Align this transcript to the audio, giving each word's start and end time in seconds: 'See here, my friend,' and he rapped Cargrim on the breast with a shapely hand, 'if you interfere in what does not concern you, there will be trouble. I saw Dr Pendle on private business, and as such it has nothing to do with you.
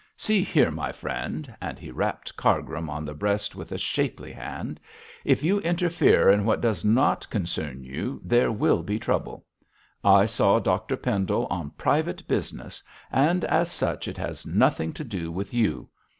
'See 0.17 0.41
here, 0.41 0.71
my 0.71 0.91
friend,' 0.91 1.55
and 1.61 1.77
he 1.77 1.91
rapped 1.91 2.35
Cargrim 2.35 2.89
on 2.89 3.05
the 3.05 3.13
breast 3.13 3.55
with 3.55 3.71
a 3.71 3.77
shapely 3.77 4.31
hand, 4.31 4.79
'if 5.23 5.43
you 5.43 5.59
interfere 5.59 6.27
in 6.27 6.43
what 6.43 6.59
does 6.59 6.83
not 6.83 7.29
concern 7.29 7.83
you, 7.83 8.19
there 8.23 8.51
will 8.51 8.81
be 8.81 8.97
trouble. 8.97 9.45
I 10.03 10.25
saw 10.25 10.57
Dr 10.57 10.97
Pendle 10.97 11.45
on 11.51 11.69
private 11.77 12.27
business, 12.27 12.81
and 13.11 13.45
as 13.45 13.69
such 13.71 14.07
it 14.07 14.17
has 14.17 14.43
nothing 14.43 14.91
to 14.93 15.03
do 15.03 15.31
with 15.31 15.53
you. 15.53 15.87